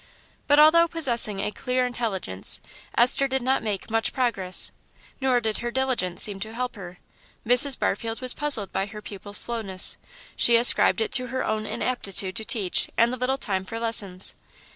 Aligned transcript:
But 0.47 0.59
although 0.59 0.87
possessing 0.87 1.41
a 1.41 1.51
clear 1.51 1.85
intelligence, 1.85 2.59
Esther 2.97 3.27
did 3.27 3.43
not 3.43 3.61
make 3.61 3.91
much 3.91 4.11
progress, 4.13 4.71
nor 5.21 5.39
did 5.39 5.59
her 5.59 5.69
diligence 5.69 6.23
seem 6.23 6.39
to 6.39 6.55
help 6.55 6.75
her. 6.75 6.97
Mrs. 7.47 7.77
Barfield 7.77 8.19
was 8.19 8.33
puzzled 8.33 8.71
by 8.71 8.87
her 8.87 9.01
pupil's 9.03 9.37
slowness; 9.37 9.97
she 10.35 10.55
ascribed 10.57 11.01
it 11.01 11.11
to 11.11 11.27
her 11.27 11.45
own 11.45 11.67
inaptitude 11.67 12.35
to 12.37 12.43
teach 12.45 12.89
and 12.97 13.13
the 13.13 13.17
little 13.17 13.37
time 13.37 13.63
for 13.63 13.79
lessons. 13.79 14.33